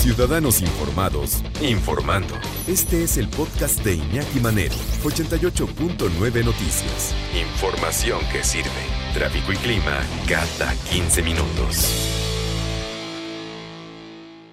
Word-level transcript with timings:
Ciudadanos 0.00 0.62
Informados, 0.62 1.42
informando. 1.60 2.34
Este 2.66 3.02
es 3.02 3.18
el 3.18 3.28
podcast 3.28 3.84
de 3.84 3.96
Iñaki 3.96 4.40
Manero, 4.40 4.74
88.9 5.04 6.42
Noticias. 6.42 7.14
Información 7.38 8.18
que 8.32 8.42
sirve. 8.42 8.70
Tráfico 9.12 9.52
y 9.52 9.56
clima 9.56 10.00
cada 10.26 10.74
15 10.90 11.22
minutos. 11.22 11.92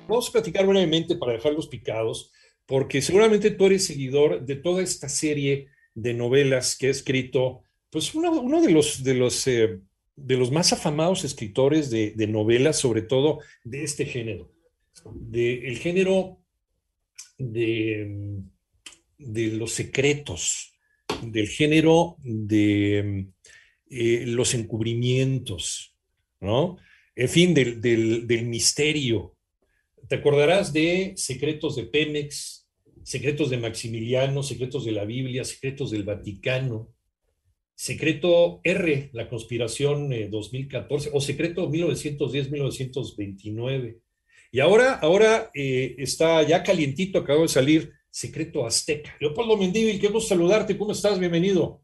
Vamos 0.09 0.27
a 0.27 0.31
platicar 0.33 0.67
brevemente 0.67 1.15
para 1.15 1.31
dejarlos 1.31 1.69
picados, 1.69 2.33
porque 2.65 3.01
seguramente 3.01 3.49
tú 3.49 3.67
eres 3.67 3.85
seguidor 3.85 4.45
de 4.45 4.57
toda 4.57 4.83
esta 4.83 5.07
serie 5.07 5.69
de 5.95 6.13
novelas 6.13 6.75
que 6.77 6.87
ha 6.87 6.91
escrito, 6.91 7.61
pues 7.89 8.13
uno, 8.13 8.61
de 8.61 8.69
los, 8.69 9.01
de 9.01 9.13
los, 9.13 9.47
eh, 9.47 9.79
de 10.17 10.35
los 10.35 10.51
más 10.51 10.73
afamados 10.73 11.23
escritores 11.23 11.89
de, 11.89 12.11
de 12.17 12.27
novelas, 12.27 12.77
sobre 12.77 13.01
todo 13.01 13.39
de 13.63 13.85
este 13.85 14.03
género 14.03 14.56
del 15.13 15.77
género 15.77 16.39
de, 17.37 18.41
de, 19.17 19.47
los 19.53 19.71
secretos, 19.71 20.73
del 21.21 21.47
género 21.47 22.17
de 22.19 23.27
eh, 23.89 24.25
los 24.27 24.53
encubrimientos, 24.53 25.95
¿no? 26.39 26.77
En 27.15 27.29
fin, 27.29 27.53
del, 27.53 27.81
del, 27.81 28.45
misterio. 28.45 29.35
Te 30.07 30.15
acordarás 30.15 30.71
de 30.71 31.13
secretos 31.15 31.75
de 31.75 31.83
Pemex, 31.85 32.69
secretos 33.03 33.49
de 33.49 33.57
Maximiliano, 33.57 34.43
secretos 34.43 34.85
de 34.85 34.91
la 34.91 35.05
Biblia, 35.05 35.43
secretos 35.43 35.89
del 35.91 36.03
Vaticano, 36.03 36.93
secreto 37.73 38.61
R, 38.63 39.09
la 39.13 39.29
conspiración 39.29 40.11
2014, 40.29 41.09
eh, 41.09 41.11
o 41.13 41.21
secreto 41.21 41.69
1910-1929 41.69 43.99
y 44.51 44.59
ahora, 44.59 44.93
ahora 44.95 45.49
eh, 45.53 45.95
está 45.97 46.43
ya 46.43 46.63
calientito, 46.63 47.19
acabo 47.19 47.43
de 47.43 47.47
salir, 47.49 47.93
Secreto 48.09 48.65
Azteca. 48.65 49.15
Leopoldo 49.19 49.57
Mendívil, 49.57 49.99
qué 49.99 50.07
gusto 50.07 50.29
saludarte, 50.29 50.77
¿cómo 50.77 50.91
estás? 50.91 51.19
Bienvenido. 51.19 51.81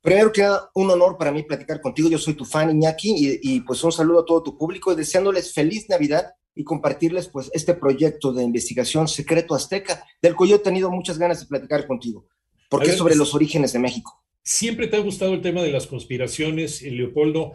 Primero 0.00 0.32
que 0.32 0.40
nada, 0.40 0.70
un 0.74 0.90
honor 0.90 1.18
para 1.18 1.32
mí 1.32 1.42
platicar 1.42 1.80
contigo, 1.80 2.08
yo 2.08 2.16
soy 2.16 2.34
tu 2.34 2.44
fan 2.44 2.70
Iñaki 2.70 3.40
y, 3.42 3.60
pues 3.60 3.82
un 3.82 3.92
saludo 3.92 4.20
a 4.20 4.24
todo 4.24 4.42
tu 4.42 4.56
público 4.56 4.92
y 4.92 4.96
deseándoles 4.96 5.52
feliz 5.52 5.88
Navidad 5.88 6.32
y 6.54 6.64
compartirles 6.64 7.28
pues 7.28 7.50
este 7.52 7.74
proyecto 7.74 8.32
de 8.32 8.44
investigación 8.44 9.08
Secreto 9.08 9.54
Azteca, 9.54 10.06
del 10.22 10.34
cual 10.34 10.50
yo 10.50 10.56
he 10.56 10.60
tenido 10.60 10.90
muchas 10.90 11.18
ganas 11.18 11.40
de 11.40 11.46
platicar 11.46 11.86
contigo, 11.86 12.26
porque 12.70 12.90
es 12.90 12.96
sobre 12.96 13.16
los 13.16 13.34
orígenes 13.34 13.72
de 13.72 13.80
México. 13.80 14.22
Siempre 14.42 14.86
te 14.86 14.96
ha 14.96 15.00
gustado 15.00 15.34
el 15.34 15.42
tema 15.42 15.60
de 15.62 15.72
las 15.72 15.88
conspiraciones, 15.88 16.80
Leopoldo. 16.82 17.54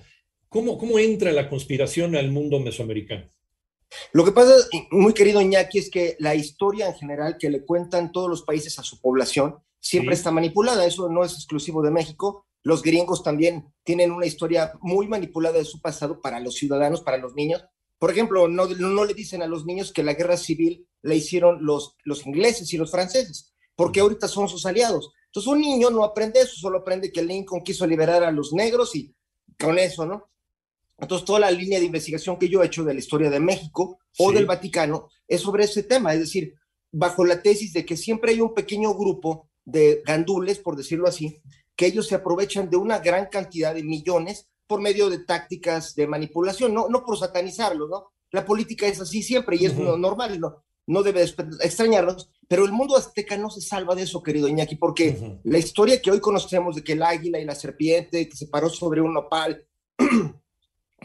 ¿Cómo, 0.49 0.77
cómo 0.77 0.99
entra 0.99 1.31
la 1.31 1.49
conspiración 1.49 2.17
al 2.17 2.29
mundo 2.31 2.59
mesoamericano? 2.59 3.29
Lo 4.13 4.23
que 4.23 4.31
pasa, 4.31 4.53
muy 4.91 5.13
querido 5.13 5.41
Iñaki, 5.41 5.79
es 5.79 5.89
que 5.89 6.15
la 6.19 6.35
historia 6.35 6.87
en 6.87 6.95
general 6.95 7.37
que 7.39 7.49
le 7.49 7.65
cuentan 7.65 8.11
todos 8.11 8.29
los 8.29 8.43
países 8.43 8.77
a 8.79 8.83
su 8.83 8.99
población 8.99 9.57
siempre 9.79 10.15
está 10.15 10.31
manipulada. 10.31 10.85
Eso 10.85 11.09
no 11.09 11.23
es 11.23 11.33
exclusivo 11.33 11.81
de 11.81 11.91
México. 11.91 12.45
Los 12.63 12.81
gringos 12.81 13.23
también 13.23 13.73
tienen 13.83 14.11
una 14.11 14.25
historia 14.25 14.73
muy 14.81 15.07
manipulada 15.07 15.57
de 15.57 15.65
su 15.65 15.81
pasado 15.81 16.21
para 16.21 16.39
los 16.39 16.55
ciudadanos, 16.55 17.01
para 17.01 17.17
los 17.17 17.33
niños. 17.33 17.63
Por 17.97 18.11
ejemplo, 18.11 18.47
no, 18.47 18.67
no 18.67 19.05
le 19.05 19.13
dicen 19.13 19.41
a 19.41 19.47
los 19.47 19.65
niños 19.65 19.91
que 19.91 20.03
la 20.03 20.13
guerra 20.13 20.37
civil 20.37 20.87
la 21.01 21.15
hicieron 21.15 21.65
los, 21.65 21.95
los 22.03 22.25
ingleses 22.25 22.71
y 22.73 22.77
los 22.77 22.91
franceses, 22.91 23.53
porque 23.75 23.99
ahorita 23.99 24.27
son 24.27 24.47
sus 24.47 24.65
aliados. 24.65 25.11
Entonces 25.25 25.51
un 25.51 25.61
niño 25.61 25.89
no 25.89 26.03
aprende 26.03 26.41
eso, 26.41 26.55
solo 26.55 26.79
aprende 26.79 27.11
que 27.11 27.23
Lincoln 27.23 27.63
quiso 27.63 27.85
liberar 27.87 28.23
a 28.23 28.31
los 28.31 28.53
negros 28.53 28.95
y 28.95 29.15
con 29.59 29.79
eso, 29.79 30.05
¿no? 30.05 30.29
Entonces, 31.01 31.25
toda 31.25 31.39
la 31.39 31.51
línea 31.51 31.79
de 31.79 31.85
investigación 31.85 32.37
que 32.37 32.47
yo 32.47 32.61
he 32.61 32.67
hecho 32.67 32.83
de 32.83 32.93
la 32.93 32.99
historia 32.99 33.29
de 33.29 33.39
México 33.39 33.99
o 34.17 34.31
del 34.31 34.45
Vaticano 34.45 35.09
es 35.27 35.41
sobre 35.41 35.65
ese 35.65 35.83
tema, 35.83 36.13
es 36.13 36.19
decir, 36.19 36.53
bajo 36.91 37.25
la 37.25 37.41
tesis 37.41 37.73
de 37.73 37.85
que 37.85 37.97
siempre 37.97 38.31
hay 38.31 38.41
un 38.41 38.53
pequeño 38.53 38.93
grupo 38.93 39.49
de 39.65 40.01
gandules, 40.05 40.59
por 40.59 40.75
decirlo 40.75 41.07
así, 41.07 41.41
que 41.75 41.87
ellos 41.87 42.07
se 42.07 42.15
aprovechan 42.15 42.69
de 42.69 42.77
una 42.77 42.99
gran 42.99 43.25
cantidad 43.27 43.73
de 43.73 43.83
millones 43.83 44.49
por 44.67 44.79
medio 44.79 45.09
de 45.09 45.19
tácticas 45.19 45.95
de 45.95 46.07
manipulación, 46.07 46.73
no, 46.73 46.87
no 46.87 47.03
por 47.03 47.17
satanizarlo, 47.17 47.87
¿no? 47.87 48.11
La 48.31 48.45
política 48.45 48.87
es 48.87 49.01
así 49.01 49.23
siempre 49.23 49.57
y 49.59 49.65
es 49.65 49.75
normal, 49.77 50.39
¿no? 50.39 50.63
no 50.87 51.03
debe 51.03 51.21
extrañarnos, 51.21 52.29
pero 52.47 52.65
el 52.65 52.71
mundo 52.71 52.97
azteca 52.97 53.37
no 53.37 53.49
se 53.49 53.61
salva 53.61 53.95
de 53.95 54.03
eso, 54.03 54.21
querido 54.21 54.47
Iñaki, 54.47 54.75
porque 54.75 55.39
la 55.43 55.57
historia 55.57 56.01
que 56.01 56.11
hoy 56.11 56.19
conocemos 56.19 56.75
de 56.75 56.83
que 56.83 56.93
el 56.93 57.03
águila 57.03 57.39
y 57.39 57.45
la 57.45 57.55
serpiente 57.55 58.27
que 58.27 58.35
se 58.35 58.47
paró 58.47 58.69
sobre 58.69 59.01
un 59.01 59.13
nopal 59.13 59.65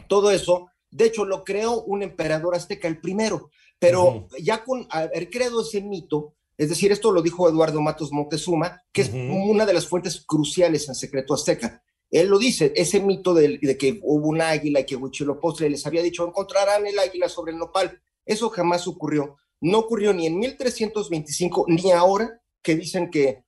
todo 0.07 0.31
eso. 0.31 0.69
De 0.89 1.05
hecho, 1.05 1.25
lo 1.25 1.43
creó 1.43 1.83
un 1.83 2.03
emperador 2.03 2.55
azteca, 2.55 2.87
el 2.87 2.99
primero, 2.99 3.49
pero 3.79 4.27
ya 4.39 4.63
con 4.63 4.87
haber 4.89 5.29
creado 5.29 5.61
ese 5.61 5.81
mito, 5.81 6.33
es 6.57 6.69
decir, 6.69 6.91
esto 6.91 7.11
lo 7.11 7.21
dijo 7.21 7.47
Eduardo 7.47 7.81
Matos 7.81 8.11
Montezuma, 8.11 8.81
que 8.91 9.01
es 9.01 9.11
una 9.13 9.65
de 9.65 9.73
las 9.73 9.87
fuentes 9.87 10.23
cruciales 10.25 10.87
en 10.89 10.95
secreto 10.95 11.35
azteca. 11.35 11.83
Él 12.09 12.29
lo 12.29 12.39
dice, 12.39 12.73
ese 12.75 12.99
mito 12.99 13.33
de, 13.33 13.77
que 13.77 13.99
hubo 14.01 14.29
un 14.29 14.41
águila 14.41 14.79
y 14.79 14.85
que 14.85 14.95
Huitzilopochtli 14.95 15.69
les 15.69 15.85
había 15.85 16.01
dicho, 16.01 16.25
encontrarán 16.25 16.87
el 16.87 16.97
águila 16.97 17.29
sobre 17.29 17.51
el 17.51 17.59
nopal. 17.59 18.01
Eso 18.25 18.49
jamás 18.49 18.87
ocurrió. 18.87 19.37
No 19.59 19.79
ocurrió 19.79 20.13
ni 20.13 20.25
en 20.25 20.39
1325 20.39 21.65
ni 21.67 21.91
ahora 21.91 22.41
que 22.61 22.75
dicen 22.75 23.11
que 23.11 23.43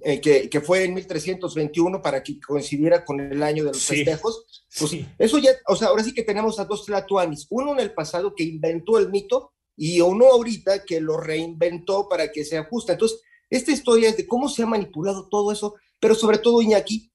eh, 0.00 0.20
que, 0.20 0.60
fue 0.60 0.84
en 0.84 0.94
1321 0.94 2.00
para 2.00 2.22
que 2.22 2.40
coincidiera 2.40 3.04
con 3.04 3.20
el 3.20 3.42
año 3.42 3.64
de 3.64 3.72
los 3.72 3.84
festejos. 3.84 4.64
Pues 4.78 4.96
eso 5.18 5.38
ya, 5.38 5.50
o 5.68 5.76
sea, 5.76 5.88
ahora 5.88 6.04
sí 6.04 6.14
que 6.14 6.22
tenemos 6.22 6.58
a 6.58 6.64
dos 6.64 6.86
Tlatuanis, 6.86 7.46
uno 7.50 7.72
en 7.72 7.80
el 7.80 7.92
pasado 7.92 8.34
que 8.34 8.44
inventó 8.44 8.98
el 8.98 9.10
mito 9.10 9.52
y 9.76 10.00
uno 10.00 10.26
ahorita 10.26 10.84
que 10.84 11.00
lo 11.00 11.18
reinventó 11.18 12.08
para 12.08 12.30
que 12.30 12.44
se 12.44 12.56
ajuste. 12.58 12.92
Entonces, 12.92 13.20
esta 13.50 13.72
historia 13.72 14.08
es 14.08 14.16
de 14.16 14.26
cómo 14.26 14.48
se 14.48 14.62
ha 14.62 14.66
manipulado 14.66 15.28
todo 15.28 15.52
eso, 15.52 15.74
pero 16.00 16.14
sobre 16.14 16.38
todo 16.38 16.62
Iñaki, 16.62 17.12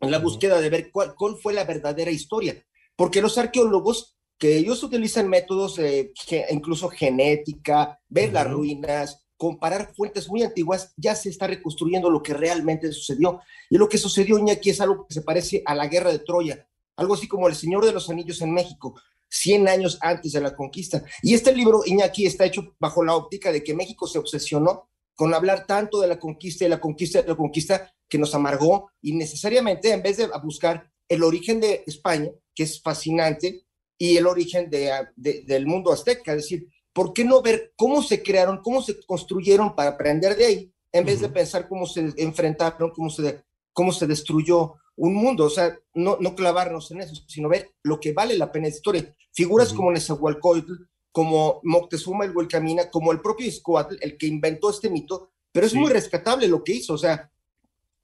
en 0.00 0.10
la 0.10 0.18
búsqueda 0.18 0.60
de 0.60 0.70
ver 0.70 0.90
cuál, 0.90 1.14
cuál, 1.16 1.36
fue 1.36 1.52
la 1.52 1.64
verdadera 1.64 2.10
historia, 2.10 2.64
porque 2.96 3.20
los 3.20 3.36
arqueólogos 3.36 4.16
que 4.38 4.56
ellos 4.56 4.82
utilizan 4.82 5.28
métodos, 5.28 5.78
eh, 5.78 6.12
incluso 6.50 6.88
genética, 6.88 8.00
ver 8.08 8.32
las 8.32 8.50
ruinas, 8.50 9.21
comparar 9.42 9.92
fuentes 9.92 10.28
muy 10.28 10.44
antiguas, 10.44 10.94
ya 10.96 11.16
se 11.16 11.28
está 11.28 11.48
reconstruyendo 11.48 12.08
lo 12.08 12.22
que 12.22 12.32
realmente 12.32 12.92
sucedió. 12.92 13.40
Y 13.68 13.76
lo 13.76 13.88
que 13.88 13.98
sucedió, 13.98 14.38
Iñaki, 14.38 14.70
es 14.70 14.80
algo 14.80 15.04
que 15.04 15.14
se 15.14 15.22
parece 15.22 15.64
a 15.66 15.74
la 15.74 15.88
guerra 15.88 16.12
de 16.12 16.20
Troya, 16.20 16.64
algo 16.94 17.14
así 17.14 17.26
como 17.26 17.48
el 17.48 17.56
Señor 17.56 17.84
de 17.84 17.90
los 17.90 18.08
Anillos 18.08 18.40
en 18.40 18.54
México, 18.54 18.94
100 19.30 19.66
años 19.66 19.98
antes 20.00 20.30
de 20.30 20.40
la 20.40 20.54
conquista. 20.54 21.02
Y 21.24 21.34
este 21.34 21.52
libro, 21.52 21.82
Iñaki, 21.84 22.24
está 22.24 22.44
hecho 22.44 22.76
bajo 22.78 23.04
la 23.04 23.16
óptica 23.16 23.50
de 23.50 23.64
que 23.64 23.74
México 23.74 24.06
se 24.06 24.20
obsesionó 24.20 24.88
con 25.16 25.34
hablar 25.34 25.66
tanto 25.66 26.00
de 26.00 26.06
la 26.06 26.20
conquista 26.20 26.64
y 26.64 26.68
la 26.68 26.78
conquista 26.78 27.20
de 27.20 27.28
la 27.28 27.34
conquista 27.34 27.92
que 28.08 28.18
nos 28.18 28.36
amargó 28.36 28.92
y 29.00 29.16
necesariamente 29.16 29.90
en 29.90 30.04
vez 30.04 30.18
de 30.18 30.28
buscar 30.44 30.88
el 31.08 31.24
origen 31.24 31.58
de 31.58 31.82
España, 31.84 32.30
que 32.54 32.62
es 32.62 32.80
fascinante, 32.80 33.64
y 33.98 34.16
el 34.16 34.28
origen 34.28 34.70
de, 34.70 35.08
del 35.16 35.66
mundo 35.66 35.92
azteca, 35.92 36.30
es 36.30 36.42
decir, 36.42 36.68
¿por 36.92 37.12
qué 37.12 37.24
no 37.24 37.42
ver 37.42 37.72
cómo 37.76 38.02
se 38.02 38.22
crearon, 38.22 38.60
cómo 38.62 38.82
se 38.82 39.00
construyeron 39.04 39.74
para 39.74 39.90
aprender 39.90 40.36
de 40.36 40.46
ahí, 40.46 40.72
en 40.92 41.04
vez 41.04 41.20
de 41.20 41.28
pensar 41.28 41.68
cómo 41.68 41.86
se 41.86 42.12
enfrentaron, 42.16 42.90
cómo 42.90 43.10
se, 43.10 43.42
cómo 43.72 43.92
se 43.92 44.06
destruyó 44.06 44.74
un 44.96 45.14
mundo? 45.14 45.44
O 45.46 45.50
sea, 45.50 45.76
no, 45.94 46.16
no 46.20 46.34
clavarnos 46.34 46.90
en 46.90 47.00
eso, 47.00 47.14
sino 47.26 47.48
ver 47.48 47.70
lo 47.82 47.98
que 47.98 48.12
vale 48.12 48.36
la 48.36 48.52
pena 48.52 48.68
de 48.68 48.74
historia. 48.74 49.14
Figuras 49.32 49.72
como 49.72 49.90
Nezahualcóyotl, 49.90 50.84
como 51.10 51.60
Moctezuma 51.62 52.24
el 52.24 52.36
Huelcamina, 52.36 52.90
como 52.90 53.12
el 53.12 53.20
propio 53.20 53.46
Iscoatl, 53.46 53.96
el 54.00 54.16
que 54.16 54.26
inventó 54.26 54.70
este 54.70 54.90
mito, 54.90 55.30
pero 55.52 55.66
es 55.66 55.74
muy 55.74 55.90
rescatable 55.90 56.48
lo 56.48 56.64
que 56.64 56.72
hizo, 56.72 56.94
o 56.94 56.98
sea, 56.98 57.30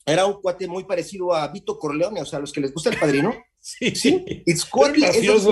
era 0.05 0.25
un 0.25 0.41
cuate 0.41 0.67
muy 0.67 0.85
parecido 0.85 1.35
a 1.35 1.49
Vito 1.49 1.79
Corleone, 1.79 2.23
o 2.23 2.25
sea, 2.25 2.39
los 2.39 2.53
que 2.53 2.63
les 2.63 2.73
gusta 2.73 2.91
el 2.91 2.99
padrino. 2.99 3.35
sí, 3.61 3.95
sí. 3.95 4.43
Iscoatl 4.47 5.05
es 5.05 5.47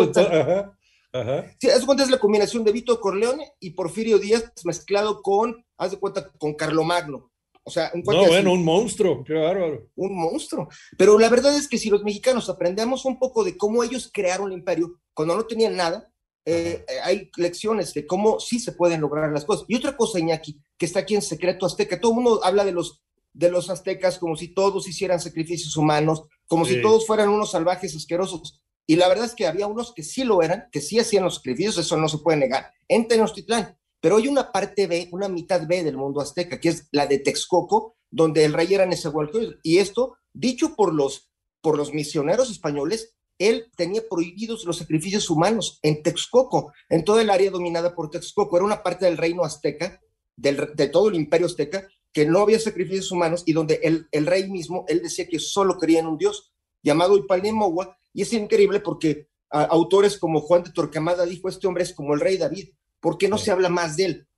Sí, 1.60 1.68
haz 1.68 1.80
de 1.80 1.86
cuenta 1.86 2.04
es 2.04 2.10
la 2.10 2.18
combinación 2.18 2.64
de 2.64 2.72
Vito 2.72 3.00
Corleone 3.00 3.52
y 3.60 3.70
Porfirio 3.70 4.18
Díaz 4.18 4.52
mezclado 4.64 5.22
con, 5.22 5.64
haz 5.78 5.92
de 5.92 5.98
cuenta, 5.98 6.30
con 6.38 6.54
Carlomagno. 6.54 7.30
O 7.68 7.70
sea, 7.70 7.90
un 7.94 8.02
No, 8.02 8.26
bueno, 8.26 8.52
un 8.52 8.64
monstruo, 8.64 9.24
qué 9.24 9.34
bárbaro. 9.34 9.88
Un 9.96 10.16
monstruo. 10.16 10.68
Pero 10.96 11.18
la 11.18 11.28
verdad 11.28 11.56
es 11.56 11.66
que 11.66 11.78
si 11.78 11.90
los 11.90 12.04
mexicanos 12.04 12.48
aprendemos 12.48 13.04
un 13.04 13.18
poco 13.18 13.42
de 13.42 13.56
cómo 13.56 13.82
ellos 13.82 14.08
crearon 14.12 14.52
el 14.52 14.58
imperio 14.58 15.00
cuando 15.12 15.34
no 15.34 15.46
tenían 15.46 15.74
nada, 15.74 16.08
eh, 16.44 16.84
eh, 16.88 17.00
hay 17.02 17.28
lecciones 17.36 17.92
de 17.92 18.06
cómo 18.06 18.38
sí 18.38 18.60
se 18.60 18.70
pueden 18.70 19.00
lograr 19.00 19.32
las 19.32 19.44
cosas. 19.44 19.64
Y 19.66 19.74
otra 19.74 19.96
cosa, 19.96 20.20
Iñaki, 20.20 20.60
que 20.78 20.86
está 20.86 21.00
aquí 21.00 21.16
en 21.16 21.22
Secreto 21.22 21.66
Azteca, 21.66 22.00
todo 22.00 22.12
el 22.12 22.16
mundo 22.16 22.44
habla 22.44 22.64
de 22.64 22.70
los, 22.70 23.02
de 23.32 23.50
los 23.50 23.68
aztecas 23.68 24.16
como 24.18 24.36
si 24.36 24.54
todos 24.54 24.86
hicieran 24.86 25.18
sacrificios 25.18 25.76
humanos, 25.76 26.22
como 26.46 26.64
si 26.64 26.80
todos 26.80 27.04
fueran 27.04 27.30
unos 27.30 27.50
salvajes 27.50 27.96
asquerosos. 27.96 28.62
Y 28.86 28.96
la 28.96 29.08
verdad 29.08 29.26
es 29.26 29.34
que 29.34 29.46
había 29.46 29.66
unos 29.66 29.92
que 29.92 30.02
sí 30.02 30.24
lo 30.24 30.42
eran, 30.42 30.68
que 30.70 30.80
sí 30.80 30.98
hacían 30.98 31.24
los 31.24 31.36
sacrificios, 31.36 31.78
eso 31.78 31.96
no 31.96 32.08
se 32.08 32.18
puede 32.18 32.38
negar, 32.38 32.72
en 32.88 33.08
Tenochtitlán. 33.08 33.76
Pero 34.00 34.16
hay 34.16 34.28
una 34.28 34.52
parte 34.52 34.86
B, 34.86 35.08
una 35.12 35.28
mitad 35.28 35.66
B 35.66 35.82
del 35.82 35.96
mundo 35.96 36.20
azteca, 36.20 36.60
que 36.60 36.68
es 36.68 36.88
la 36.92 37.06
de 37.06 37.18
Texcoco, 37.18 37.96
donde 38.10 38.44
el 38.44 38.52
rey 38.52 38.72
era 38.72 38.86
Nezahualcóyotl. 38.86 39.58
Y 39.62 39.78
esto, 39.78 40.18
dicho 40.32 40.76
por 40.76 40.94
los, 40.94 41.30
por 41.60 41.76
los 41.76 41.92
misioneros 41.92 42.50
españoles, 42.50 43.16
él 43.38 43.70
tenía 43.76 44.02
prohibidos 44.08 44.64
los 44.64 44.78
sacrificios 44.78 45.28
humanos 45.28 45.78
en 45.82 46.02
Texcoco, 46.02 46.72
en 46.88 47.04
toda 47.04 47.22
el 47.22 47.30
área 47.30 47.50
dominada 47.50 47.94
por 47.94 48.10
Texcoco. 48.10 48.56
Era 48.56 48.64
una 48.64 48.82
parte 48.82 49.06
del 49.06 49.16
reino 49.16 49.44
azteca, 49.44 50.00
de 50.36 50.88
todo 50.88 51.08
el 51.08 51.16
imperio 51.16 51.46
azteca, 51.46 51.88
que 52.12 52.24
no 52.24 52.40
había 52.40 52.58
sacrificios 52.58 53.10
humanos 53.12 53.42
y 53.44 53.52
donde 53.52 53.80
el, 53.82 54.06
el 54.10 54.26
rey 54.26 54.48
mismo, 54.48 54.84
él 54.88 55.02
decía 55.02 55.26
que 55.28 55.38
solo 55.38 55.76
creía 55.78 56.00
en 56.00 56.06
un 56.06 56.16
dios 56.16 56.54
llamado 56.86 57.18
Ipalnemohua, 57.18 57.98
y 58.14 58.22
es 58.22 58.32
increíble 58.32 58.80
porque 58.80 59.28
autores 59.50 60.16
como 60.18 60.40
Juan 60.40 60.62
de 60.62 60.70
Torquemada 60.70 61.26
dijo, 61.26 61.48
este 61.48 61.66
hombre 61.66 61.82
es 61.82 61.92
como 61.92 62.14
el 62.14 62.20
rey 62.20 62.36
David, 62.36 62.68
¿por 63.00 63.18
qué 63.18 63.28
no 63.28 63.38
se 63.38 63.50
habla 63.50 63.68
más 63.68 63.96
de 63.96 64.04
él? 64.04 64.28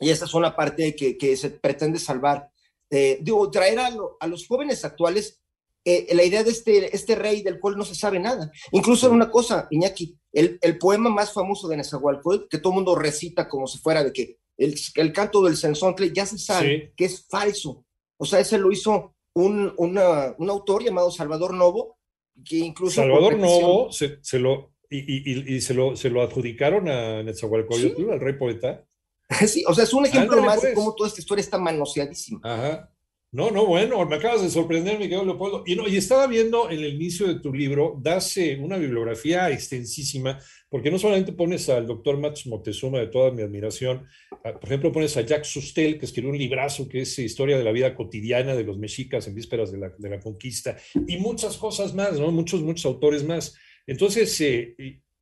Y 0.00 0.10
esa 0.10 0.24
es 0.24 0.34
una 0.34 0.56
parte 0.56 0.96
que, 0.96 1.18
que 1.18 1.36
se 1.36 1.50
pretende 1.50 1.98
salvar. 1.98 2.50
Eh, 2.90 3.18
digo, 3.20 3.50
traer 3.50 3.78
a, 3.80 3.90
a, 4.20 4.26
los 4.26 4.46
jóvenes 4.46 4.84
actuales 4.84 5.40
eh, 5.84 6.14
la 6.14 6.24
idea 6.24 6.42
de 6.42 6.50
este, 6.50 6.94
este 6.94 7.14
rey 7.14 7.42
del 7.42 7.60
cual 7.60 7.76
no 7.76 7.84
se 7.84 7.94
sabe 7.94 8.18
nada. 8.18 8.50
Incluso 8.72 9.10
una 9.10 9.30
cosa, 9.30 9.68
Iñaki, 9.70 10.16
el, 10.32 10.58
el 10.62 10.78
poema 10.78 11.10
más 11.10 11.32
famoso 11.32 11.68
de 11.68 11.76
Nezahualcóyotl, 11.76 12.48
que 12.48 12.58
todo 12.58 12.72
el 12.72 12.76
mundo 12.76 12.94
recita 12.94 13.48
como 13.48 13.66
si 13.66 13.78
fuera 13.78 14.02
de 14.02 14.12
que 14.12 14.38
el, 14.56 14.74
el 14.94 15.12
canto 15.12 15.42
del 15.42 15.56
Censontle 15.56 16.12
ya 16.12 16.24
se 16.24 16.38
sabe 16.38 16.92
que 16.96 17.04
es 17.04 17.26
falso. 17.28 17.84
O 18.16 18.24
sea, 18.24 18.40
ese 18.40 18.56
lo 18.58 18.72
hizo 18.72 19.14
un, 19.42 19.72
una, 19.76 20.34
un 20.38 20.50
autor 20.50 20.82
llamado 20.82 21.10
Salvador 21.10 21.54
Novo, 21.54 21.98
que 22.44 22.56
incluso... 22.58 22.96
Salvador 22.96 23.38
Novo 23.38 23.92
se, 23.92 24.18
se 24.22 24.38
lo, 24.38 24.72
y, 24.90 24.98
y, 24.98 25.54
y, 25.54 25.60
se, 25.60 25.74
lo, 25.74 25.96
se 25.96 26.10
lo 26.10 26.22
adjudicaron 26.22 26.88
a 26.88 27.22
Netzahualcóyotl, 27.22 28.02
¿Sí? 28.02 28.10
al 28.10 28.20
rey 28.20 28.34
poeta. 28.34 28.84
Sí, 29.46 29.62
o 29.68 29.74
sea, 29.74 29.84
es 29.84 29.92
un 29.92 30.06
ejemplo 30.06 30.38
Ándale, 30.38 30.46
más 30.46 30.60
pues. 30.60 30.70
de 30.70 30.74
cómo 30.74 30.94
toda 30.94 31.08
esta 31.08 31.20
historia 31.20 31.42
está 31.42 31.58
manoseadísima. 31.58 32.40
Ajá. 32.42 32.90
No, 33.30 33.50
no, 33.50 33.66
bueno, 33.66 34.02
me 34.06 34.16
acabas 34.16 34.40
de 34.40 34.48
sorprender, 34.48 34.94
mi 34.94 35.04
querido 35.04 35.22
Leopoldo. 35.22 35.62
Y, 35.66 35.76
no, 35.76 35.86
y 35.86 35.98
estaba 35.98 36.26
viendo 36.26 36.70
en 36.70 36.78
el 36.78 36.94
inicio 36.94 37.26
de 37.26 37.40
tu 37.40 37.52
libro, 37.52 37.98
das 38.00 38.34
eh, 38.38 38.58
una 38.58 38.78
bibliografía 38.78 39.50
extensísima, 39.50 40.38
porque 40.70 40.90
no 40.90 40.98
solamente 40.98 41.34
pones 41.34 41.68
al 41.68 41.86
doctor 41.86 42.16
Max 42.16 42.46
Moctezuma, 42.46 43.00
de 43.00 43.08
toda 43.08 43.30
mi 43.30 43.42
admiración, 43.42 44.06
por 44.30 44.64
ejemplo, 44.64 44.92
pones 44.92 45.14
a 45.18 45.20
Jacques 45.20 45.48
Sustel, 45.48 45.98
que 45.98 46.06
escribió 46.06 46.30
un 46.30 46.38
librazo 46.38 46.88
que 46.88 47.02
es 47.02 47.18
Historia 47.18 47.58
de 47.58 47.64
la 47.64 47.72
vida 47.72 47.94
cotidiana 47.94 48.54
de 48.54 48.64
los 48.64 48.78
mexicas 48.78 49.28
en 49.28 49.34
vísperas 49.34 49.70
de 49.72 49.78
la, 49.78 49.92
de 49.98 50.08
la 50.08 50.20
conquista, 50.20 50.78
y 51.06 51.18
muchas 51.18 51.58
cosas 51.58 51.94
más, 51.94 52.18
¿no? 52.18 52.32
Muchos, 52.32 52.62
muchos 52.62 52.86
autores 52.86 53.24
más. 53.24 53.54
Entonces, 53.86 54.40
eh, 54.40 54.74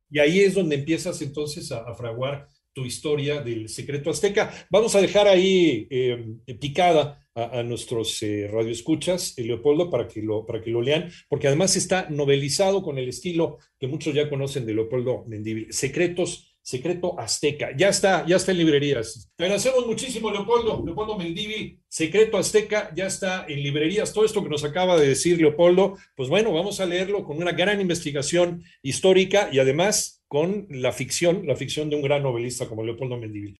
y 0.09 0.19
ahí 0.19 0.39
es 0.39 0.53
donde 0.53 0.75
empiezas 0.75 1.21
entonces 1.21 1.73
a, 1.73 1.79
a 1.79 1.93
fraguar 1.93 2.47
tu 2.77 2.85
historia 2.85 3.41
del 3.41 3.69
secreto 3.69 4.11
azteca. 4.11 4.53
Vamos 4.69 4.93
a 4.93 5.01
dejar 5.01 5.27
ahí 5.27 5.87
eh, 5.89 6.35
picada 6.59 7.25
a, 7.33 7.57
a 7.57 7.63
nuestros 7.63 8.21
eh, 8.21 8.47
radioescuchas, 8.53 9.35
eh, 9.35 9.45
Leopoldo, 9.45 9.89
para 9.89 10.07
que, 10.07 10.21
lo, 10.21 10.45
para 10.45 10.61
que 10.61 10.69
lo 10.69 10.79
lean, 10.79 11.09
porque 11.27 11.47
además 11.47 11.75
está 11.75 12.07
novelizado 12.11 12.83
con 12.83 12.99
el 12.99 13.09
estilo 13.09 13.57
que 13.79 13.87
muchos 13.87 14.13
ya 14.13 14.29
conocen 14.29 14.67
de 14.67 14.75
Leopoldo 14.75 15.25
Mendívil, 15.25 15.73
Secretos, 15.73 16.55
Secreto 16.61 17.19
Azteca. 17.19 17.75
Ya 17.75 17.89
está, 17.89 18.23
ya 18.27 18.35
está 18.35 18.51
en 18.51 18.59
librerías. 18.59 19.31
Te 19.35 19.45
agradecemos 19.45 19.87
muchísimo, 19.87 20.29
Leopoldo, 20.29 20.83
Leopoldo 20.85 21.17
Mendívil, 21.17 21.79
Secreto 21.87 22.37
Azteca, 22.37 22.91
ya 22.95 23.07
está 23.07 23.47
en 23.49 23.63
librerías. 23.63 24.13
Todo 24.13 24.23
esto 24.23 24.43
que 24.43 24.49
nos 24.49 24.63
acaba 24.63 24.99
de 24.99 25.07
decir 25.07 25.41
Leopoldo, 25.41 25.97
pues 26.15 26.29
bueno, 26.29 26.53
vamos 26.53 26.79
a 26.79 26.85
leerlo 26.85 27.23
con 27.23 27.37
una 27.37 27.53
gran 27.53 27.81
investigación 27.81 28.61
histórica 28.83 29.49
y 29.51 29.57
además 29.57 30.16
con 30.27 30.67
la 30.69 30.91
ficción, 30.91 31.47
la 31.47 31.55
ficción 31.55 31.89
de 31.89 31.95
un 31.95 32.01
gran 32.01 32.23
novelista 32.23 32.67
como 32.67 32.83
Leopoldo 32.83 33.17
Mendívil. 33.17 33.55